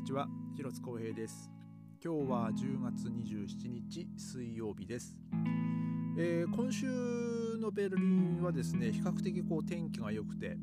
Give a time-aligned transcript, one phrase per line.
[0.00, 0.26] にちは
[0.56, 1.50] 広津光平です。
[2.02, 5.14] 今日は10月27日水曜日です、
[6.16, 6.86] えー、今週
[7.60, 10.56] のベルリンはですね比較的こう天気が良くて、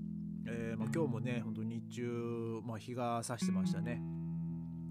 [0.47, 4.01] えー、まあ、今日もね本当日中、まあ、日が差してましたね。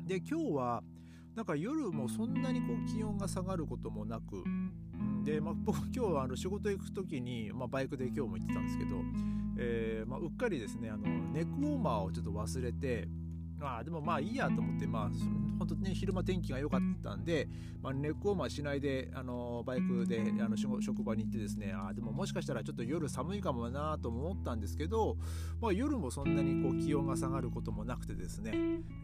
[0.07, 0.85] で今日は
[1.35, 4.45] なんか夜もそんなにこう気温が下がることもなく
[5.25, 8.91] で、まあ、僕今日はあの仕事行く時に、まあ、バイクで今日も行ってたんですけど、
[9.59, 11.03] えーまあ、うっかりですねあの
[11.33, 13.09] ネックウォーマーをちょっと忘れて
[13.61, 15.11] あでもまあいいやと思って、まあ、
[15.59, 17.49] 本当ね、昼間天気が良かったんで、
[17.83, 25.17] まあ、ネックウォーマーしないで、あのバイクであの職場に行ってですね、あでももしかしたらちょっと夜寒いかもなと思ったんですけど、
[25.61, 28.53] まあ、夜もそんなにこう気温が下がることもなくてですね、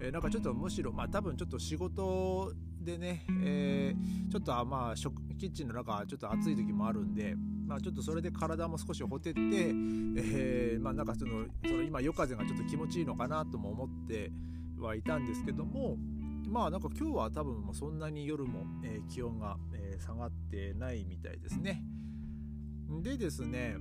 [0.00, 7.34] えー、なんかちょっとむしろ、まあ多分ちょっと仕事でね、えー、ちょっとまあ食キッチンの中ちょっと暑い時もあるんで、
[7.72, 14.30] まあ、ちょっとそれで体も少しほてって、えー、まあなんかそのその今夜風がちょっと気持ちいいのかなとも思って
[14.78, 15.96] はいたんですけども
[16.46, 21.82] まあなんか今日は多分もうそんなに夜も、えー、気温が、えー、下がってないみたいですね。
[23.00, 23.76] でですね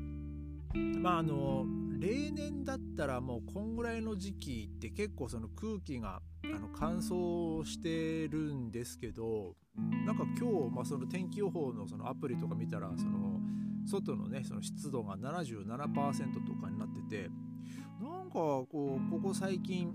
[0.74, 1.66] まああの
[2.00, 9.56] 例年だったらもうこんぐらいの時期って結構その空気があの乾燥してるんですけど
[10.06, 13.31] なんか今日、まあ、その天気予報のそのアプリとか見たらその
[13.88, 17.30] 外のねその湿度が77%とかになってて
[18.02, 18.68] なんかこ
[19.00, 19.94] うここ最近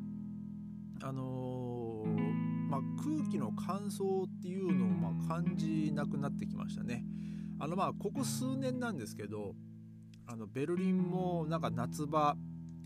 [1.02, 7.04] あのー、まあ、空気の乾燥っていうのをま感じなくなってきましたね。
[7.58, 9.54] あのまあここ数年なんですけど
[10.26, 12.36] あのベルリンもなんか夏場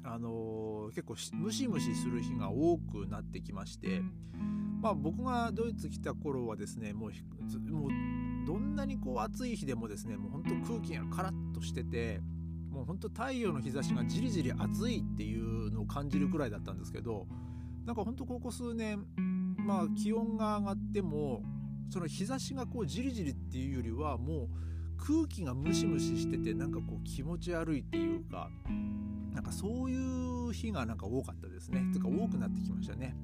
[0.03, 4.01] あのー、結構ムシムシする日が多くなってきまして、
[4.81, 7.91] まあ、僕がドイツ来た頃はですねもうもう
[8.47, 12.21] どんなにこう暑い日でもですねもう本当空気がカラッとしてて
[12.71, 17.27] もう本当太陽の日差しがじりじり暑いっていうのを感じるくらいだったんですけど
[17.85, 19.05] なんかほんとここ数年
[19.59, 21.43] まあ気温が上がっても
[21.91, 24.49] その日差しがこうじりじりっていうよりはもう
[24.97, 28.51] 空気がムシムシしててなんかこう気持ち悪いっていうか
[29.33, 31.83] なんかそういう日がなんか多かったですね。
[31.95, 33.17] とか多くなってきましたね。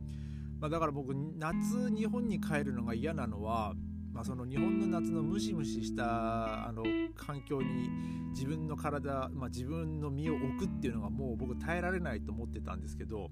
[0.60, 3.74] まあ、だから僕夏日本に帰るのが嫌なのは
[4.16, 6.84] まあ、その日本の夏のムシムシしたあの
[7.14, 7.90] 環境に
[8.30, 13.30] 自分の体、まあ、自分の身を置くっていうのがもう僕耐えられないと思ってたんですけど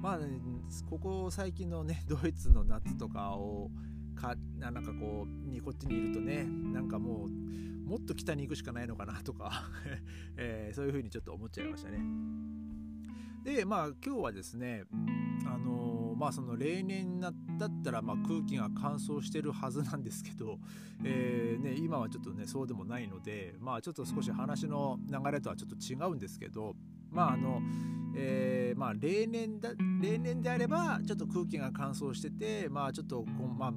[0.00, 0.26] まあ、ね、
[0.88, 3.72] ここ最近のね ドイツの夏とかを
[4.14, 7.28] かなんかこうにこっちにいるとねなんかもう
[7.88, 9.68] もっと北に行くしかないのかなとか
[10.38, 11.98] えー、そういうふうにちょっと思っちゃいましたね。
[13.42, 14.84] でまあ今日はですね
[15.44, 15.89] あの
[16.20, 17.32] まあその例年だっ
[17.82, 20.58] たらま空気が乾燥してるはずなんですけど、
[21.02, 26.74] えー、ね、今はちょっとねそうでもないのでまあちょっと少し話の流れとはちょっと違うんですけど
[27.10, 27.62] まああの、
[28.14, 29.70] えー、まあ例年だ
[30.02, 33.72] 例年であればちょっと空気が乾燥しててまあちょっとまあ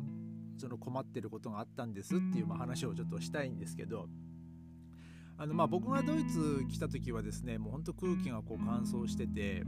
[0.58, 4.10] その困ってることがあったんですっていうま話をちょっとしたいんですけど
[5.38, 9.64] あのまあ僕がドイツ来た時はですねもうほんと空気がこう乾燥してて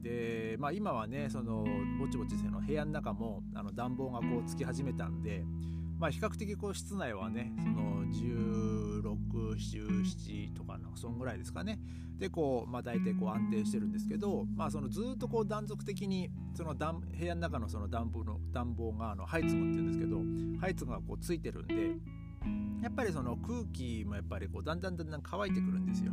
[0.00, 1.64] で、まあ、今はねその
[1.98, 5.44] ぼちぼちの部屋の中もあの暖房がこうつき始めたんで、
[5.98, 11.78] まあ、比較的こう室内はねその1617とかのそんぐらいですかね
[12.18, 16.84] でこう、まあ、大体こう安定してるんですけど、まあ、そのずっとこう断続的にその部
[17.24, 20.18] 屋の中のその暖房の暖房があのハイツムっていうんですけど
[20.60, 21.96] ハイツムがこうついてるんで
[22.82, 26.12] やっぱりその空気もやっぱりこうだんだんだんだん乾いてくるんですよ。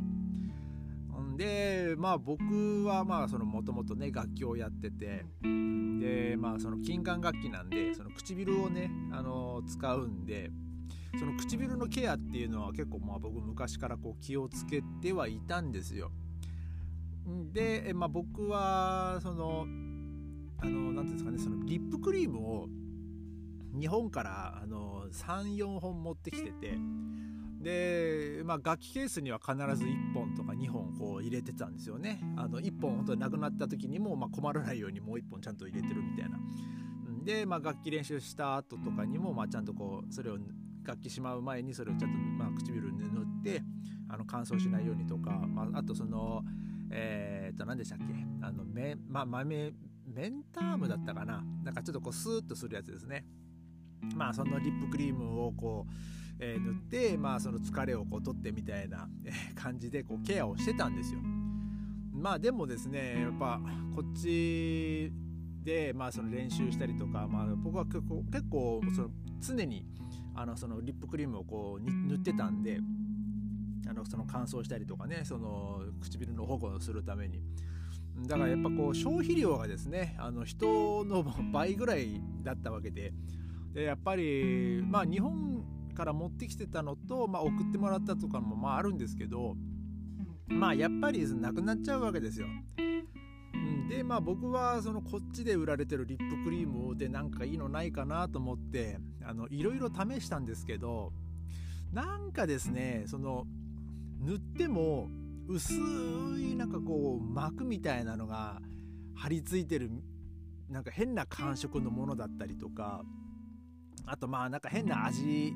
[1.37, 10.51] でまあ僕はまあそのもともとね楽器をやっててでまあその金管楽器なんでその唇をねあの使うんで
[11.19, 16.11] その唇のケアっていうのは結構まあ僕昔からこう気をつけてはいたんですよ。
[17.51, 19.65] で、まあ、僕はその
[20.59, 22.67] あの何ていうんですかねそのリップクリームを
[23.77, 26.77] 日本からあの34本持ってきてて
[27.61, 32.19] で、まあ、楽器ケースには必ず1本とか2本こう入れてたんですよね。
[32.37, 36.39] あの1本本当になくなった時にも、まあ、困らないようにもう1本ちゃんと入れてるみたいな。
[37.23, 40.37] で、まあ、楽器練習した後とかにも、まあ、ちゃんとこうそれを
[40.83, 43.61] 楽器しまう前にそれをちゃんと、まあ、唇に塗って
[44.07, 46.43] あの乾燥しないようにとか、まあ、あとその
[46.89, 48.05] えー、っと何でしたっけ？
[48.41, 49.73] あのめ、まあ、豆
[50.05, 51.43] メンタームだったかな。
[51.63, 53.25] なんかちょっとこうスーッとするやつですね。
[54.15, 55.93] まあそのリップクリームをこう
[56.39, 59.07] えー、塗って、まあ、その疲れをこう取ってみたいな
[59.55, 61.19] 感じでこうケアをしてたんですよ。
[62.13, 63.59] まあでもですねやっぱ
[63.95, 65.11] こっち
[65.63, 69.09] で、まあ、その練習したりとか、まあ、僕は結構結構その
[69.39, 69.85] 常に
[70.35, 72.79] あのそのリップクリームをこう塗ってたんで
[73.87, 77.41] あのその乾燥したりとかねその唇の保護をするために。
[78.27, 81.23] だからやっぱこう消費量がですねあの人の
[81.53, 83.13] 倍ぐらいだったわけで
[83.73, 85.63] でやっぱりまあ日本
[85.95, 89.55] から持ってきてたのと、まあ、送ってもらったとかもまああるんですけど
[90.47, 92.47] まあやっぱりなくなっちゃうわけですよ。
[93.89, 101.13] でまあ僕はそのこっちで売られてるリップクリームでなんかいいのないかなと思ってあのいろいろ試したんですけど
[101.93, 103.45] なんかですねその
[104.19, 105.09] 塗っても
[105.47, 108.61] 薄いなんかこう膜みたいなのが
[109.15, 109.89] 張り付いてる
[110.69, 113.03] なんか変な感触のものだったりとか
[114.07, 115.53] あとまあなんか変な味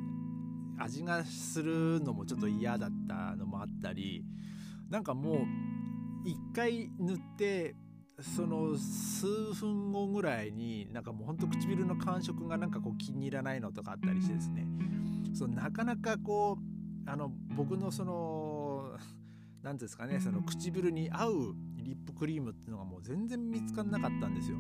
[0.78, 4.24] 味がするのもちょっと嫌だったのもあったり
[4.90, 5.38] なんかもう
[6.26, 7.76] 一回塗って
[8.20, 14.68] その数分後ぐらいになんかもうほんと唇の感触がなんかこう気に入らないのとかあったりしてですね
[15.34, 18.98] そのなかなかこうあの僕のその
[19.64, 24.58] 何ですかねその唇に合うリップクリームっていうのがもう全然見つからなかったんですよ。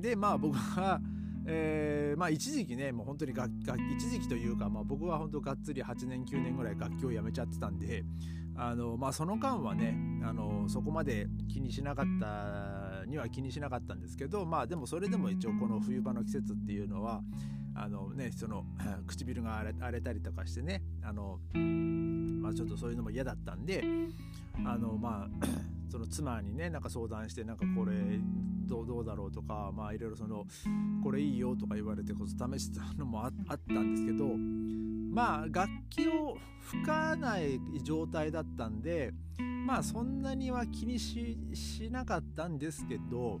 [0.00, 1.00] でまあ僕は
[1.52, 3.50] えー、まあ一時期ねもう本当に楽
[3.96, 8.04] 一時期というか、まあ、僕は本当がっつり8年9年ぐらい楽器をやめちゃってたんで
[8.56, 17.22] あの、まあ、その間はねあのそこまで気にしなかったには気にしなかったんですけどまあでもそれでも一応この冬場の季節っていうのは
[17.74, 18.64] あのねその
[19.06, 23.84] 唇が荒れたりとかしてねあの、まあ、ちょっとそういうのも嫌だったんで
[24.66, 25.46] あのまあ
[25.90, 27.92] その妻にねなんか相談してなんかこれ
[28.66, 30.46] どうどうだろうとかまあいろいろその
[31.02, 34.26] これいいよとか言われてこそ試したのもあったんですけど
[35.12, 39.12] まあ楽器を吹かない状態だったんで
[39.66, 43.40] まあそんなには気にしなかったんですけど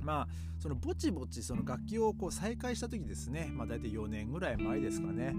[0.00, 0.28] まあ
[0.58, 5.34] そのぼちぼちその楽器をこう再開した時ですねまあ大体4年ぐらい前ですかね、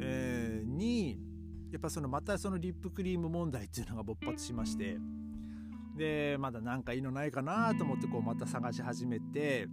[0.00, 1.18] えー、に
[1.74, 4.96] やっぱそのまたそのリップクリーム問題っていうのが勃発しまして。
[5.96, 9.68] でまだ何かいいのないかなと思ってこうまた探し始めて。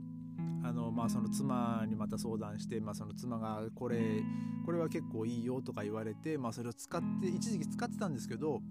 [0.63, 4.21] あのまあその妻にまた相談して、まあ、その妻がこれ
[4.63, 8.61] これは結構いいよとか言われて、まあ、それを使って一時期使ってたんですけど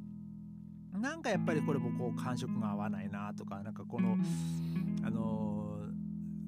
[0.93, 4.17] なんかやっぱりこれもこう感触が合わないなとかなんかこの
[5.05, 5.81] あの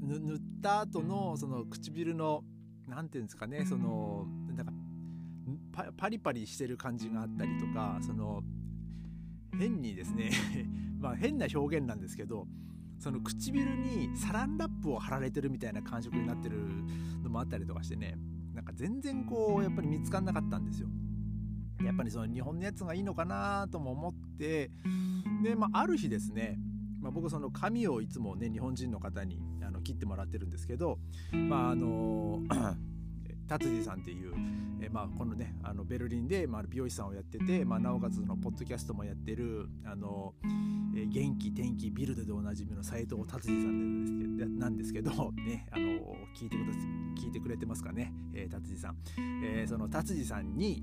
[0.00, 2.44] 塗った後のその唇の
[2.86, 4.26] 何て言うんですかねその
[5.96, 8.42] パリパリしてる感じがあったりとかその
[9.58, 10.30] 変にですね
[11.00, 12.46] まあ変な表現なんですけど
[12.98, 16.58] その唇にサランラップを貼られてるみたいな感触になってる
[17.22, 18.16] のもあったりとかしてね
[18.54, 20.88] なんか全然こうやっぱり見つかんなかったんですよ。
[21.82, 24.70] やっぱりその日本のやつがいいのかなとも思って
[25.42, 26.56] で、まあ、ある日ですね、
[27.00, 30.98] まあ、僕その髪をいつもね日本人の方にあの切ってもらってるんですけど
[31.32, 32.31] まああの
[33.52, 34.32] 達治さんっていう、
[34.80, 40.32] えー、まあ、このねあのベルリンで、まあ、美容師さんをやってて、まあ、なおかつのポッドキャストもやってるあの、
[40.96, 45.84] えー、元気天気ビルドでおなじみの斎藤達治さんなんですけど ねあの
[46.34, 46.72] 聞いてくだ
[47.20, 48.96] 聞いてくれてますかね、えー、達治さん、
[49.44, 50.82] えー、その達治さんに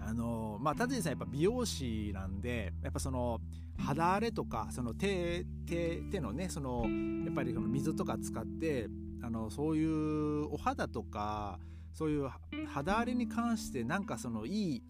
[0.00, 3.40] あのまあ達治さんやっぱ美容師なんでやっぱその
[3.76, 6.86] 肌荒れとかその手手手のねその
[7.26, 8.88] やっぱりこの水とか使って
[9.22, 11.58] あのそういうお肌とか
[11.92, 12.28] そういう
[12.66, 14.82] 肌荒れに関してなんかそのいい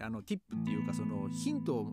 [0.00, 1.92] あのティップっていうかそのヒントを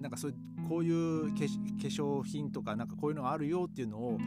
[0.00, 4.18] なんかそういうこういう化粧品とかなんかこういうのがあるよっていうのを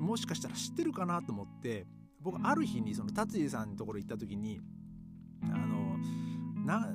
[0.00, 1.86] もしかしたら知ってるかなと思って
[2.20, 4.60] 僕ある日にその達治さんのところ行った時に
[5.44, 5.98] あの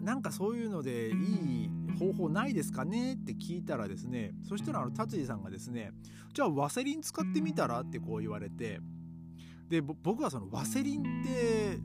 [0.02, 5.92] なんかそういうのでいい方法ないですかねって聞いたらですねそしたらあの達治さんがですね
[6.34, 8.80] じゃあワセリン使ってみたらってこう言われて
[9.70, 11.80] で僕はそのワセリンって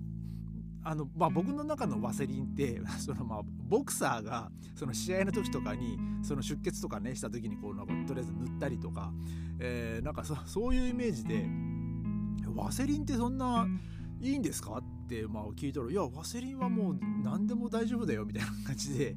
[0.84, 9.12] あの、まあ、僕の中のワセリンって そのまあボクサーがその試合の時とかにその出血とかねした時にこうなんかとりあえず塗ったりとか、
[9.58, 11.48] えー、なんかそそういうイメージで
[12.54, 13.66] ワセリンってそんな
[14.20, 14.78] いいんですか？
[14.78, 19.16] ってまあ聞いたらいやワセリンはもう何でも大丈夫だよみたいな感じで。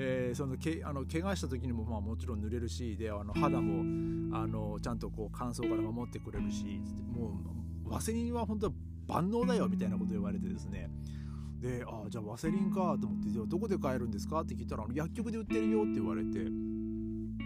[0.00, 6.80] えー、そのけあの怪我した時にもまあもちろん塗れるしであの肌もあのちゃんとこう乾燥から守ってくれるし
[7.12, 8.72] もうワセリンは本当は
[9.06, 10.90] 万能だよみたいなこと言われてですね。
[11.60, 16.46] でああじゃあワセリンかと思ってじゃあどこで買えるんですかって聞いたら薬局で売ってるよって言われて。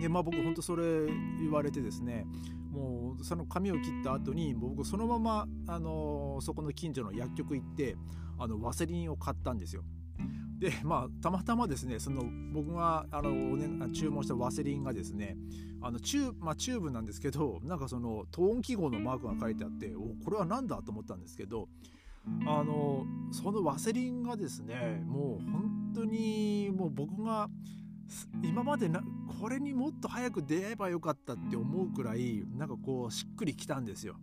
[0.00, 1.06] でまあ僕本当それ
[1.40, 2.26] 言われてですね。
[2.70, 7.96] もうその髪を切った後に僕そのままあのそこの近所の薬局行って
[8.38, 9.84] あのワセリンを買ったんですよ。
[10.62, 15.36] でまあたまたまですねその僕があの、ね、注文したワセリンがですね
[15.82, 21.66] あのチュ,、まあ、チューブなんですけどなんかそのトーン記号のマークが書いてあっておこれは何だと思ったんですけど
[22.46, 27.48] あのそのワセリンがですねもう本当にもう僕が
[28.44, 29.02] 今までな
[29.40, 34.14] これにもっと早く出会えばよかったって思うくらいなんかこうしっくりきたんですよ。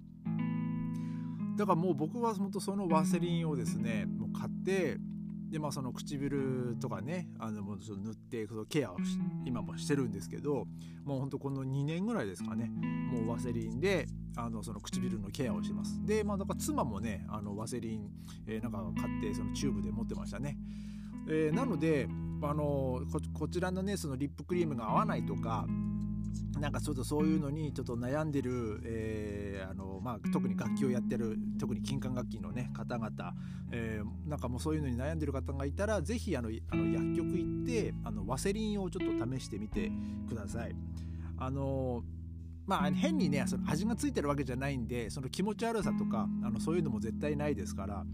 [1.57, 4.97] だからもう僕は本当そのワセリンをですねもう買って
[5.49, 8.97] でまあその唇とかねあのもう塗ってそのケアを
[9.45, 10.67] 今もしてるんですけど
[11.05, 12.71] もうほんとこの2年ぐらいですかね。
[13.11, 14.05] もうワセリンで
[14.37, 15.99] あのその唇のケアをしてます。
[16.05, 18.09] でまあだから妻もねあのワセリン、
[18.47, 20.57] えー、なんか買ってそのチューブで持ってましたね、
[21.27, 22.07] えー、なので
[22.41, 23.01] あの
[23.33, 25.65] こちらのねそのリップクリームが合わないとか
[26.59, 33.11] なんかちょっとそういうのにちょっと悩んでる、えー、あのまあ、特に楽器をやってる特に金管楽器の、ね、方々、
[33.71, 39.91] えー、なんかもうそういうのに悩んでる方がいたら是非あのあの薬局行ってあのワセリンをちょっと試してみて
[40.27, 40.75] ください。
[41.37, 42.03] あの
[42.65, 48.05] まあ変にねその味がついてるわけじゃないんでその気持ち悪さとかあのそういうのも絶対ないですから。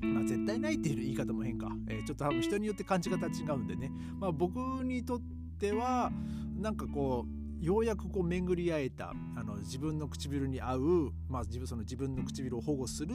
[0.00, 6.10] まあ、絶対ないっていう言い方も変か、えー、ちょっと多分人によって感じ方違うんでね、まあ、僕にとっては
[6.56, 7.24] なんかこ
[7.60, 13.14] うようやくこう巡り合えたあの自分の唇に合う、まあ、自分その自分の唇を保護する、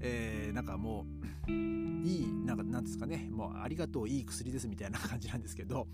[0.00, 1.06] えー、なんかも
[1.48, 5.88] ういいなんかなんですかねもうありがとういい薬ですみたいな感じなんですけど、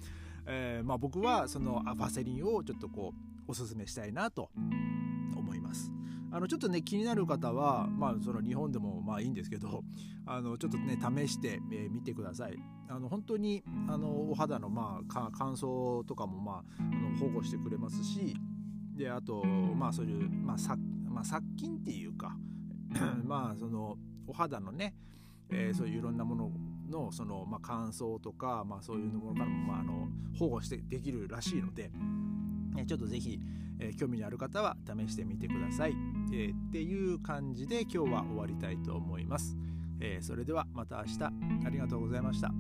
[0.47, 3.15] えー、まあ、僕はそのアファセリンをちょっとこ
[3.49, 4.51] うおすすめしたいなと。
[6.31, 9.85] あのちょっとね気になる方は、まあ、その日本でもまあいいんですけど
[10.27, 12.59] あのちょっとね試してみ、えー、てください。
[12.89, 18.37] あの本当にあのお肌のまあ乾燥とかもまああの保護してくれますし
[18.95, 20.81] であとまあそういう、まあ、殺
[21.17, 22.37] まあ、殺菌っていうか
[23.25, 24.95] まあそのお肌のね、
[25.49, 26.53] えー、そういういろんなもの
[26.91, 31.91] のその、まあ、乾燥とか、まあ、そういうものからも、まあ、あの保護してできるらしいので、
[32.85, 33.41] ちょっとぜひ、
[33.79, 35.95] えー、興味のある方は試してみてください、
[36.33, 39.57] えー、っていう感じで今日は終わりたいと思います、
[40.01, 41.25] えー、それではまた明日。
[41.67, 42.53] ありがとうございました。